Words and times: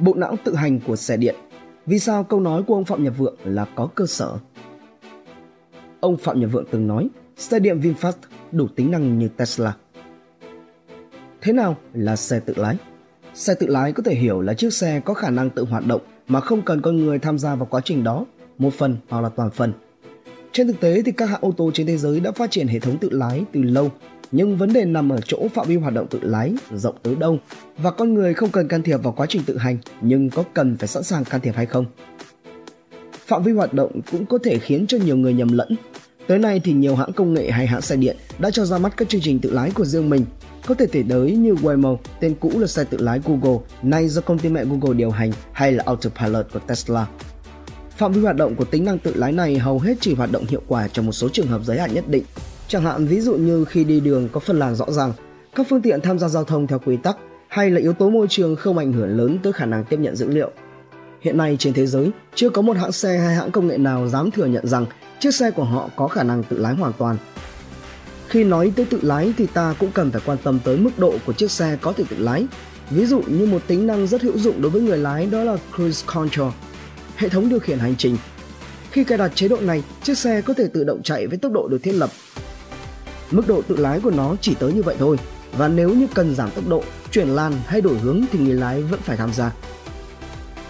bộ 0.00 0.14
não 0.14 0.36
tự 0.44 0.54
hành 0.54 0.80
của 0.86 0.96
xe 0.96 1.16
điện. 1.16 1.34
Vì 1.86 1.98
sao 1.98 2.24
câu 2.24 2.40
nói 2.40 2.62
của 2.62 2.74
ông 2.74 2.84
Phạm 2.84 3.04
Nhật 3.04 3.14
Vượng 3.18 3.36
là 3.44 3.66
có 3.74 3.88
cơ 3.94 4.06
sở? 4.06 4.38
Ông 6.00 6.16
Phạm 6.16 6.40
Nhật 6.40 6.50
Vượng 6.52 6.64
từng 6.70 6.86
nói, 6.86 7.08
xe 7.36 7.58
điện 7.58 7.80
VinFast 7.80 8.12
đủ 8.52 8.66
tính 8.76 8.90
năng 8.90 9.18
như 9.18 9.28
Tesla. 9.28 9.76
Thế 11.40 11.52
nào 11.52 11.76
là 11.94 12.16
xe 12.16 12.40
tự 12.40 12.54
lái? 12.56 12.76
Xe 13.34 13.54
tự 13.54 13.66
lái 13.66 13.92
có 13.92 14.02
thể 14.02 14.14
hiểu 14.14 14.40
là 14.40 14.54
chiếc 14.54 14.72
xe 14.72 15.00
có 15.04 15.14
khả 15.14 15.30
năng 15.30 15.50
tự 15.50 15.64
hoạt 15.64 15.86
động 15.86 16.00
mà 16.28 16.40
không 16.40 16.62
cần 16.62 16.80
con 16.80 16.96
người 16.96 17.18
tham 17.18 17.38
gia 17.38 17.54
vào 17.54 17.66
quá 17.70 17.80
trình 17.84 18.04
đó, 18.04 18.26
một 18.58 18.74
phần 18.74 18.96
hoặc 19.08 19.20
là 19.20 19.28
toàn 19.28 19.50
phần. 19.50 19.72
Trên 20.52 20.66
thực 20.66 20.80
tế 20.80 21.02
thì 21.02 21.12
các 21.12 21.26
hãng 21.26 21.40
ô 21.40 21.52
tô 21.56 21.70
trên 21.74 21.86
thế 21.86 21.96
giới 21.96 22.20
đã 22.20 22.32
phát 22.32 22.50
triển 22.50 22.68
hệ 22.68 22.78
thống 22.78 22.98
tự 22.98 23.10
lái 23.10 23.44
từ 23.52 23.62
lâu, 23.62 23.90
nhưng 24.32 24.56
vấn 24.56 24.72
đề 24.72 24.84
nằm 24.84 25.12
ở 25.12 25.20
chỗ 25.24 25.48
phạm 25.54 25.66
vi 25.68 25.76
hoạt 25.76 25.94
động 25.94 26.06
tự 26.10 26.18
lái 26.22 26.54
rộng 26.74 26.96
tới 27.02 27.14
đâu 27.14 27.38
và 27.78 27.90
con 27.90 28.14
người 28.14 28.34
không 28.34 28.50
cần 28.50 28.68
can 28.68 28.82
thiệp 28.82 28.96
vào 28.96 29.12
quá 29.12 29.26
trình 29.28 29.42
tự 29.46 29.56
hành 29.58 29.78
nhưng 30.00 30.30
có 30.30 30.44
cần 30.54 30.76
phải 30.76 30.88
sẵn 30.88 31.02
sàng 31.02 31.24
can 31.24 31.40
thiệp 31.40 31.54
hay 31.56 31.66
không. 31.66 31.86
Phạm 33.26 33.42
vi 33.42 33.52
hoạt 33.52 33.74
động 33.74 34.00
cũng 34.10 34.26
có 34.26 34.38
thể 34.44 34.58
khiến 34.58 34.86
cho 34.86 34.98
nhiều 34.98 35.16
người 35.16 35.34
nhầm 35.34 35.52
lẫn. 35.52 35.76
Tới 36.26 36.38
nay 36.38 36.60
thì 36.64 36.72
nhiều 36.72 36.96
hãng 36.96 37.12
công 37.12 37.34
nghệ 37.34 37.50
hay 37.50 37.66
hãng 37.66 37.82
xe 37.82 37.96
điện 37.96 38.16
đã 38.38 38.50
cho 38.50 38.64
ra 38.64 38.78
mắt 38.78 38.96
các 38.96 39.08
chương 39.08 39.20
trình 39.20 39.38
tự 39.38 39.50
lái 39.50 39.70
của 39.70 39.84
riêng 39.84 40.10
mình 40.10 40.24
có 40.66 40.74
thể 40.74 40.86
kể 40.92 41.04
tới 41.08 41.36
như 41.36 41.54
Waymo, 41.54 41.96
tên 42.20 42.34
cũ 42.40 42.52
là 42.58 42.66
xe 42.66 42.84
tự 42.84 42.98
lái 42.98 43.20
Google, 43.24 43.58
nay 43.82 44.08
do 44.08 44.20
công 44.20 44.38
ty 44.38 44.48
mẹ 44.48 44.64
Google 44.64 44.94
điều 44.94 45.10
hành, 45.10 45.32
hay 45.52 45.72
là 45.72 45.84
Autopilot 45.86 46.46
của 46.52 46.58
Tesla. 46.58 47.06
Phạm 47.96 48.12
vi 48.12 48.20
hoạt 48.20 48.36
động 48.36 48.54
của 48.54 48.64
tính 48.64 48.84
năng 48.84 48.98
tự 48.98 49.14
lái 49.14 49.32
này 49.32 49.58
hầu 49.58 49.78
hết 49.78 49.94
chỉ 50.00 50.14
hoạt 50.14 50.32
động 50.32 50.44
hiệu 50.48 50.62
quả 50.68 50.88
trong 50.88 51.06
một 51.06 51.12
số 51.12 51.28
trường 51.28 51.46
hợp 51.46 51.64
giới 51.64 51.78
hạn 51.78 51.94
nhất 51.94 52.08
định. 52.08 52.24
Chẳng 52.70 52.84
hạn 52.84 53.06
ví 53.06 53.20
dụ 53.20 53.34
như 53.34 53.64
khi 53.64 53.84
đi 53.84 54.00
đường 54.00 54.28
có 54.32 54.40
phân 54.40 54.58
làn 54.58 54.74
rõ 54.74 54.86
ràng, 54.88 55.12
các 55.54 55.66
phương 55.70 55.82
tiện 55.82 56.00
tham 56.00 56.18
gia 56.18 56.28
giao 56.28 56.44
thông 56.44 56.66
theo 56.66 56.78
quy 56.78 56.96
tắc 56.96 57.16
hay 57.48 57.70
là 57.70 57.80
yếu 57.80 57.92
tố 57.92 58.10
môi 58.10 58.26
trường 58.30 58.56
không 58.56 58.78
ảnh 58.78 58.92
hưởng 58.92 59.16
lớn 59.16 59.38
tới 59.42 59.52
khả 59.52 59.66
năng 59.66 59.84
tiếp 59.84 59.96
nhận 60.00 60.16
dữ 60.16 60.28
liệu. 60.28 60.50
Hiện 61.20 61.36
nay 61.36 61.56
trên 61.58 61.72
thế 61.72 61.86
giới, 61.86 62.10
chưa 62.34 62.50
có 62.50 62.62
một 62.62 62.76
hãng 62.76 62.92
xe 62.92 63.18
hay 63.18 63.34
hãng 63.34 63.50
công 63.50 63.68
nghệ 63.68 63.78
nào 63.78 64.08
dám 64.08 64.30
thừa 64.30 64.46
nhận 64.46 64.66
rằng 64.66 64.86
chiếc 65.20 65.34
xe 65.34 65.50
của 65.50 65.64
họ 65.64 65.90
có 65.96 66.08
khả 66.08 66.22
năng 66.22 66.42
tự 66.42 66.58
lái 66.58 66.74
hoàn 66.74 66.92
toàn 66.98 67.16
khi 68.30 68.44
nói 68.44 68.72
tới 68.76 68.86
tự 68.86 68.98
lái 69.02 69.32
thì 69.38 69.46
ta 69.46 69.74
cũng 69.78 69.92
cần 69.92 70.10
phải 70.10 70.22
quan 70.26 70.38
tâm 70.44 70.58
tới 70.64 70.76
mức 70.76 70.90
độ 70.98 71.14
của 71.26 71.32
chiếc 71.32 71.50
xe 71.50 71.78
có 71.80 71.92
thể 71.92 72.04
tự 72.10 72.16
lái. 72.18 72.46
Ví 72.90 73.06
dụ 73.06 73.22
như 73.26 73.46
một 73.46 73.62
tính 73.66 73.86
năng 73.86 74.06
rất 74.06 74.22
hữu 74.22 74.38
dụng 74.38 74.62
đối 74.62 74.70
với 74.70 74.82
người 74.82 74.98
lái 74.98 75.26
đó 75.26 75.44
là 75.44 75.56
Cruise 75.76 76.04
Control, 76.06 76.50
hệ 77.16 77.28
thống 77.28 77.48
điều 77.48 77.58
khiển 77.58 77.78
hành 77.78 77.94
trình. 77.96 78.16
Khi 78.90 79.04
cài 79.04 79.18
đặt 79.18 79.32
chế 79.34 79.48
độ 79.48 79.56
này, 79.60 79.82
chiếc 80.02 80.18
xe 80.18 80.40
có 80.40 80.54
thể 80.54 80.68
tự 80.74 80.84
động 80.84 81.02
chạy 81.02 81.26
với 81.26 81.38
tốc 81.38 81.52
độ 81.52 81.68
được 81.68 81.82
thiết 81.82 81.92
lập. 81.92 82.10
Mức 83.30 83.48
độ 83.48 83.62
tự 83.62 83.76
lái 83.76 84.00
của 84.00 84.10
nó 84.10 84.36
chỉ 84.40 84.54
tới 84.54 84.72
như 84.72 84.82
vậy 84.82 84.96
thôi, 84.98 85.16
và 85.52 85.68
nếu 85.68 85.88
như 85.88 86.06
cần 86.14 86.34
giảm 86.34 86.50
tốc 86.50 86.68
độ, 86.68 86.82
chuyển 87.10 87.28
làn 87.28 87.52
hay 87.66 87.80
đổi 87.80 87.98
hướng 87.98 88.24
thì 88.32 88.38
người 88.38 88.54
lái 88.54 88.82
vẫn 88.82 89.00
phải 89.02 89.16
tham 89.16 89.32
gia. 89.32 89.52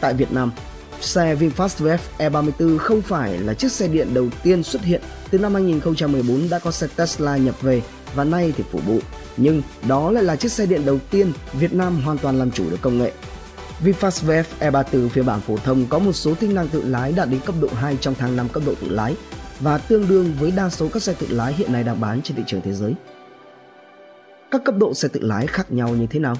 Tại 0.00 0.14
Việt 0.14 0.32
Nam, 0.32 0.52
xe 1.00 1.34
VinFast 1.34 1.68
VF 1.84 1.98
E34 2.18 2.78
không 2.78 3.02
phải 3.02 3.38
là 3.38 3.54
chiếc 3.54 3.72
xe 3.72 3.88
điện 3.88 4.14
đầu 4.14 4.28
tiên 4.42 4.62
xuất 4.62 4.82
hiện 4.82 5.02
từ 5.30 5.38
năm 5.38 5.54
2014 5.54 6.48
đã 6.50 6.58
có 6.58 6.70
xe 6.70 6.86
Tesla 6.96 7.36
nhập 7.36 7.62
về 7.62 7.82
và 8.14 8.24
nay 8.24 8.52
thì 8.56 8.64
phủ 8.72 8.80
bụi. 8.86 9.00
Nhưng 9.36 9.62
đó 9.88 10.10
lại 10.10 10.24
là 10.24 10.36
chiếc 10.36 10.52
xe 10.52 10.66
điện 10.66 10.82
đầu 10.84 10.98
tiên 11.10 11.32
Việt 11.52 11.74
Nam 11.74 12.00
hoàn 12.00 12.18
toàn 12.18 12.38
làm 12.38 12.50
chủ 12.50 12.70
được 12.70 12.80
công 12.80 12.98
nghệ. 12.98 13.12
VinFast 13.84 14.26
VF 14.26 14.44
E34 14.60 15.08
phiên 15.08 15.26
bản 15.26 15.40
phổ 15.40 15.56
thông 15.56 15.86
có 15.86 15.98
một 15.98 16.12
số 16.12 16.34
tính 16.34 16.54
năng 16.54 16.68
tự 16.68 16.82
lái 16.82 17.12
đạt 17.12 17.28
đến 17.28 17.40
cấp 17.46 17.54
độ 17.60 17.68
2 17.74 17.96
trong 18.00 18.14
tháng 18.18 18.36
5 18.36 18.48
cấp 18.48 18.62
độ 18.66 18.74
tự 18.80 18.88
lái 18.88 19.16
và 19.60 19.78
tương 19.78 20.08
đương 20.08 20.32
với 20.40 20.50
đa 20.50 20.68
số 20.68 20.88
các 20.92 21.02
xe 21.02 21.14
tự 21.18 21.26
lái 21.30 21.52
hiện 21.52 21.72
nay 21.72 21.84
đang 21.84 22.00
bán 22.00 22.22
trên 22.22 22.36
thị 22.36 22.42
trường 22.46 22.60
thế 22.60 22.72
giới. 22.72 22.94
Các 24.50 24.64
cấp 24.64 24.74
độ 24.78 24.94
xe 24.94 25.08
tự 25.08 25.20
lái 25.22 25.46
khác 25.46 25.72
nhau 25.72 25.88
như 25.88 26.06
thế 26.06 26.20
nào? 26.20 26.36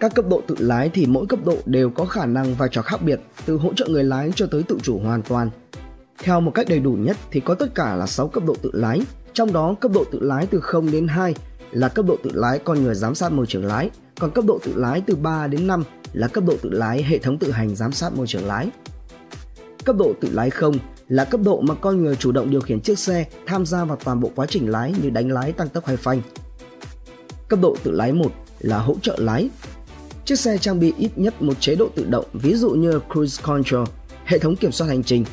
Các 0.00 0.14
cấp 0.14 0.24
độ 0.28 0.42
tự 0.46 0.56
lái 0.58 0.88
thì 0.88 1.06
mỗi 1.06 1.26
cấp 1.26 1.38
độ 1.44 1.56
đều 1.66 1.90
có 1.90 2.04
khả 2.04 2.26
năng 2.26 2.54
vai 2.54 2.68
trò 2.72 2.82
khác 2.82 3.02
biệt 3.02 3.20
từ 3.46 3.56
hỗ 3.56 3.74
trợ 3.74 3.86
người 3.88 4.04
lái 4.04 4.32
cho 4.34 4.46
tới 4.46 4.62
tự 4.62 4.78
chủ 4.82 4.98
hoàn 4.98 5.22
toàn 5.22 5.50
theo 6.22 6.40
một 6.40 6.50
cách 6.54 6.66
đầy 6.68 6.78
đủ 6.78 6.92
nhất 6.92 7.16
thì 7.30 7.40
có 7.40 7.54
tất 7.54 7.74
cả 7.74 7.94
là 7.96 8.06
6 8.06 8.28
cấp 8.28 8.44
độ 8.46 8.54
tự 8.62 8.70
lái, 8.72 9.00
trong 9.32 9.52
đó 9.52 9.74
cấp 9.80 9.92
độ 9.94 10.04
tự 10.12 10.18
lái 10.22 10.46
từ 10.46 10.60
0 10.60 10.90
đến 10.90 11.08
2 11.08 11.34
là 11.70 11.88
cấp 11.88 12.04
độ 12.08 12.16
tự 12.22 12.30
lái 12.34 12.58
con 12.58 12.82
người 12.82 12.94
giám 12.94 13.14
sát 13.14 13.32
môi 13.32 13.46
trường 13.46 13.64
lái, 13.64 13.90
còn 14.20 14.30
cấp 14.30 14.44
độ 14.44 14.58
tự 14.64 14.72
lái 14.76 15.02
từ 15.06 15.16
3 15.16 15.46
đến 15.46 15.66
5 15.66 15.84
là 16.12 16.28
cấp 16.28 16.44
độ 16.46 16.56
tự 16.62 16.70
lái 16.70 17.02
hệ 17.02 17.18
thống 17.18 17.38
tự 17.38 17.50
hành 17.50 17.76
giám 17.76 17.92
sát 17.92 18.16
môi 18.16 18.26
trường 18.26 18.46
lái. 18.46 18.70
Cấp 19.84 19.96
độ 19.98 20.12
tự 20.20 20.28
lái 20.32 20.50
không 20.50 20.74
là 21.12 21.24
cấp 21.24 21.40
độ 21.44 21.60
mà 21.60 21.74
con 21.74 22.02
người 22.02 22.16
chủ 22.16 22.32
động 22.32 22.50
điều 22.50 22.60
khiển 22.60 22.80
chiếc 22.80 22.98
xe 22.98 23.26
tham 23.46 23.66
gia 23.66 23.84
vào 23.84 23.98
toàn 24.04 24.20
bộ 24.20 24.30
quá 24.34 24.46
trình 24.46 24.70
lái 24.70 24.94
như 25.02 25.10
đánh 25.10 25.30
lái, 25.30 25.52
tăng 25.52 25.68
tốc 25.68 25.86
hay 25.86 25.96
phanh. 25.96 26.22
Cấp 27.48 27.58
độ 27.62 27.76
tự 27.82 27.90
lái 27.90 28.12
1 28.12 28.32
là 28.60 28.78
hỗ 28.78 28.96
trợ 29.02 29.16
lái. 29.18 29.50
Chiếc 30.24 30.38
xe 30.38 30.58
trang 30.58 30.80
bị 30.80 30.92
ít 30.98 31.10
nhất 31.16 31.42
một 31.42 31.60
chế 31.60 31.74
độ 31.74 31.88
tự 31.94 32.06
động, 32.08 32.24
ví 32.32 32.54
dụ 32.54 32.70
như 32.70 33.00
Cruise 33.12 33.42
Control, 33.42 33.84
hệ 34.24 34.38
thống 34.38 34.56
kiểm 34.56 34.72
soát 34.72 34.88
hành 34.88 35.02
trình, 35.02 35.24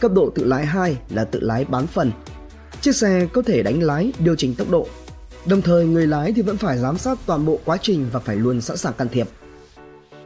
Cấp 0.00 0.12
độ 0.14 0.30
tự 0.34 0.44
lái 0.44 0.66
2 0.66 0.96
là 1.10 1.24
tự 1.24 1.40
lái 1.40 1.64
bán 1.64 1.86
phần. 1.86 2.12
Chiếc 2.80 2.96
xe 2.96 3.26
có 3.32 3.42
thể 3.42 3.62
đánh 3.62 3.82
lái, 3.82 4.12
điều 4.18 4.36
chỉnh 4.36 4.54
tốc 4.54 4.70
độ. 4.70 4.86
Đồng 5.46 5.62
thời 5.62 5.86
người 5.86 6.06
lái 6.06 6.32
thì 6.32 6.42
vẫn 6.42 6.56
phải 6.56 6.78
giám 6.78 6.98
sát 6.98 7.18
toàn 7.26 7.46
bộ 7.46 7.58
quá 7.64 7.76
trình 7.82 8.06
và 8.12 8.20
phải 8.20 8.36
luôn 8.36 8.60
sẵn 8.60 8.76
sàng 8.76 8.92
can 8.98 9.08
thiệp. 9.08 9.28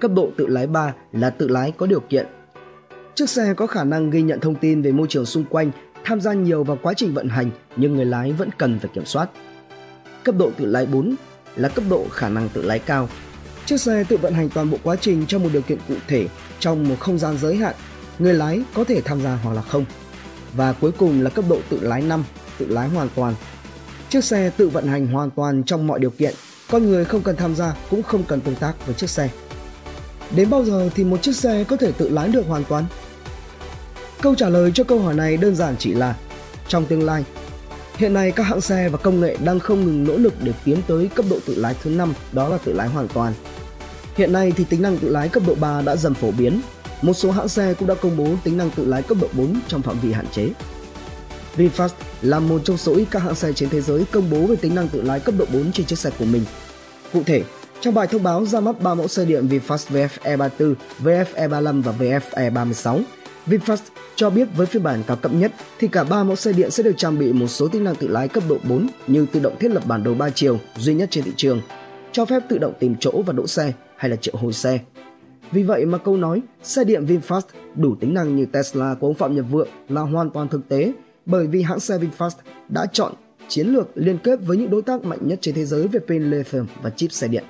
Cấp 0.00 0.10
độ 0.14 0.28
tự 0.36 0.46
lái 0.46 0.66
3 0.66 0.94
là 1.12 1.30
tự 1.30 1.48
lái 1.48 1.72
có 1.72 1.86
điều 1.86 2.00
kiện. 2.00 2.26
Chiếc 3.18 3.30
xe 3.30 3.54
có 3.54 3.66
khả 3.66 3.84
năng 3.84 4.10
ghi 4.10 4.22
nhận 4.22 4.40
thông 4.40 4.54
tin 4.54 4.82
về 4.82 4.92
môi 4.92 5.06
trường 5.10 5.26
xung 5.26 5.44
quanh, 5.44 5.70
tham 6.04 6.20
gia 6.20 6.32
nhiều 6.32 6.64
vào 6.64 6.78
quá 6.82 6.94
trình 6.96 7.14
vận 7.14 7.28
hành 7.28 7.50
nhưng 7.76 7.96
người 7.96 8.04
lái 8.04 8.32
vẫn 8.32 8.50
cần 8.58 8.78
phải 8.78 8.90
kiểm 8.94 9.06
soát. 9.06 9.28
Cấp 10.24 10.34
độ 10.38 10.50
tự 10.58 10.66
lái 10.66 10.86
4 10.86 11.14
là 11.56 11.68
cấp 11.68 11.84
độ 11.90 12.06
khả 12.12 12.28
năng 12.28 12.48
tự 12.48 12.62
lái 12.62 12.78
cao. 12.78 13.08
Chiếc 13.66 13.80
xe 13.80 14.04
tự 14.08 14.16
vận 14.16 14.34
hành 14.34 14.48
toàn 14.48 14.70
bộ 14.70 14.78
quá 14.82 14.96
trình 15.00 15.26
trong 15.26 15.42
một 15.42 15.48
điều 15.52 15.62
kiện 15.62 15.78
cụ 15.88 15.94
thể, 16.08 16.26
trong 16.58 16.88
một 16.88 16.94
không 17.00 17.18
gian 17.18 17.38
giới 17.38 17.56
hạn 17.56 17.74
người 18.18 18.34
lái 18.34 18.62
có 18.74 18.84
thể 18.84 19.00
tham 19.00 19.22
gia 19.22 19.34
hoặc 19.34 19.54
là 19.54 19.62
không. 19.62 19.84
Và 20.56 20.72
cuối 20.72 20.92
cùng 20.92 21.22
là 21.22 21.30
cấp 21.30 21.44
độ 21.48 21.60
tự 21.68 21.80
lái 21.82 22.02
5, 22.02 22.24
tự 22.58 22.66
lái 22.66 22.88
hoàn 22.88 23.08
toàn. 23.14 23.34
Chiếc 24.08 24.24
xe 24.24 24.50
tự 24.56 24.68
vận 24.68 24.86
hành 24.86 25.06
hoàn 25.06 25.30
toàn 25.30 25.64
trong 25.64 25.86
mọi 25.86 25.98
điều 25.98 26.10
kiện, 26.10 26.34
con 26.70 26.86
người 26.86 27.04
không 27.04 27.22
cần 27.22 27.36
tham 27.36 27.54
gia 27.56 27.74
cũng 27.90 28.02
không 28.02 28.22
cần 28.22 28.40
tương 28.40 28.56
tác 28.56 28.86
với 28.86 28.94
chiếc 28.94 29.10
xe. 29.10 29.30
Đến 30.36 30.50
bao 30.50 30.64
giờ 30.64 30.90
thì 30.94 31.04
một 31.04 31.22
chiếc 31.22 31.36
xe 31.36 31.64
có 31.68 31.76
thể 31.76 31.92
tự 31.92 32.08
lái 32.08 32.28
được 32.28 32.46
hoàn 32.46 32.64
toàn? 32.64 32.84
Câu 34.22 34.34
trả 34.34 34.48
lời 34.48 34.70
cho 34.74 34.84
câu 34.84 34.98
hỏi 34.98 35.14
này 35.14 35.36
đơn 35.36 35.54
giản 35.54 35.76
chỉ 35.78 35.94
là 35.94 36.16
trong 36.68 36.86
tương 36.86 37.02
lai. 37.02 37.24
Hiện 37.96 38.14
nay 38.14 38.30
các 38.30 38.42
hãng 38.42 38.60
xe 38.60 38.88
và 38.88 38.98
công 38.98 39.20
nghệ 39.20 39.36
đang 39.44 39.58
không 39.58 39.84
ngừng 39.84 40.04
nỗ 40.04 40.16
lực 40.16 40.34
để 40.42 40.52
tiến 40.64 40.78
tới 40.86 41.10
cấp 41.14 41.26
độ 41.30 41.38
tự 41.46 41.54
lái 41.54 41.74
thứ 41.82 41.90
5, 41.90 42.14
đó 42.32 42.48
là 42.48 42.58
tự 42.58 42.72
lái 42.72 42.88
hoàn 42.88 43.08
toàn. 43.08 43.32
Hiện 44.16 44.32
nay 44.32 44.52
thì 44.56 44.64
tính 44.64 44.82
năng 44.82 44.98
tự 44.98 45.08
lái 45.08 45.28
cấp 45.28 45.42
độ 45.46 45.54
3 45.54 45.82
đã 45.82 45.96
dần 45.96 46.14
phổ 46.14 46.30
biến 46.30 46.60
một 47.02 47.14
số 47.14 47.30
hãng 47.30 47.48
xe 47.48 47.74
cũng 47.74 47.88
đã 47.88 47.94
công 47.94 48.16
bố 48.16 48.28
tính 48.44 48.56
năng 48.56 48.70
tự 48.70 48.84
lái 48.84 49.02
cấp 49.02 49.18
độ 49.20 49.28
4 49.32 49.60
trong 49.68 49.82
phạm 49.82 50.00
vi 50.00 50.12
hạn 50.12 50.26
chế. 50.32 50.48
VinFast 51.56 51.88
là 52.22 52.38
một 52.38 52.60
trong 52.64 52.76
số 52.76 52.96
ít 52.96 53.06
các 53.10 53.22
hãng 53.22 53.34
xe 53.34 53.52
trên 53.52 53.68
thế 53.68 53.80
giới 53.80 54.04
công 54.12 54.30
bố 54.30 54.46
về 54.46 54.56
tính 54.56 54.74
năng 54.74 54.88
tự 54.88 55.02
lái 55.02 55.20
cấp 55.20 55.34
độ 55.38 55.44
4 55.52 55.72
trên 55.72 55.86
chiếc 55.86 55.98
xe 55.98 56.10
của 56.18 56.24
mình. 56.24 56.44
Cụ 57.12 57.22
thể, 57.26 57.42
trong 57.80 57.94
bài 57.94 58.06
thông 58.06 58.22
báo 58.22 58.46
ra 58.46 58.60
mắt 58.60 58.80
3 58.80 58.94
mẫu 58.94 59.08
xe 59.08 59.24
điện 59.24 59.48
VinFast 59.48 60.08
VF 60.08 60.08
E34, 60.22 60.74
VF 61.02 61.24
E35 61.34 61.82
và 61.82 61.92
VF 61.98 62.20
E36, 62.30 63.00
VinFast 63.48 63.82
cho 64.16 64.30
biết 64.30 64.48
với 64.56 64.66
phiên 64.66 64.82
bản 64.82 65.02
cao 65.06 65.16
cấp 65.16 65.32
nhất 65.34 65.52
thì 65.78 65.88
cả 65.88 66.04
3 66.04 66.24
mẫu 66.24 66.36
xe 66.36 66.52
điện 66.52 66.70
sẽ 66.70 66.82
được 66.82 66.94
trang 66.96 67.18
bị 67.18 67.32
một 67.32 67.46
số 67.46 67.68
tính 67.68 67.84
năng 67.84 67.94
tự 67.94 68.08
lái 68.08 68.28
cấp 68.28 68.44
độ 68.48 68.58
4 68.68 68.88
như 69.06 69.26
tự 69.32 69.40
động 69.40 69.56
thiết 69.60 69.70
lập 69.70 69.82
bản 69.86 70.02
đồ 70.02 70.14
3 70.14 70.30
chiều 70.30 70.58
duy 70.76 70.94
nhất 70.94 71.08
trên 71.10 71.24
thị 71.24 71.32
trường, 71.36 71.60
cho 72.12 72.24
phép 72.24 72.42
tự 72.48 72.58
động 72.58 72.72
tìm 72.80 72.94
chỗ 73.00 73.22
và 73.26 73.32
đỗ 73.32 73.46
xe 73.46 73.72
hay 73.96 74.10
là 74.10 74.16
triệu 74.16 74.34
hồi 74.36 74.52
xe, 74.52 74.80
vì 75.52 75.62
vậy 75.62 75.86
mà 75.86 75.98
câu 75.98 76.16
nói 76.16 76.42
xe 76.62 76.84
điện 76.84 77.06
VinFast 77.06 77.42
đủ 77.74 77.94
tính 78.00 78.14
năng 78.14 78.36
như 78.36 78.46
Tesla 78.46 78.94
của 78.94 79.06
ông 79.06 79.14
Phạm 79.14 79.36
Nhật 79.36 79.44
Vượng 79.50 79.68
là 79.88 80.00
hoàn 80.00 80.30
toàn 80.30 80.48
thực 80.48 80.68
tế 80.68 80.92
bởi 81.26 81.46
vì 81.46 81.62
hãng 81.62 81.80
xe 81.80 81.98
VinFast 81.98 82.36
đã 82.68 82.86
chọn 82.92 83.12
chiến 83.48 83.66
lược 83.66 83.88
liên 83.94 84.18
kết 84.18 84.40
với 84.42 84.56
những 84.56 84.70
đối 84.70 84.82
tác 84.82 85.04
mạnh 85.04 85.18
nhất 85.22 85.38
trên 85.42 85.54
thế 85.54 85.64
giới 85.64 85.88
về 85.88 86.00
pin 86.08 86.30
lithium 86.30 86.66
và 86.82 86.90
chip 86.90 87.12
xe 87.12 87.28
điện. 87.28 87.44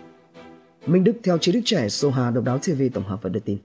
Minh 0.86 1.04
Đức 1.04 1.12
theo 1.22 1.38
chế 1.38 1.52
đức 1.52 1.60
trẻ 1.64 1.88
Soha 1.88 2.30
độc 2.30 2.44
đáo 2.44 2.58
TV 2.58 2.82
tổng 2.94 3.04
hợp 3.04 3.22
và 3.22 3.30
đưa 3.30 3.40
tin. 3.40 3.58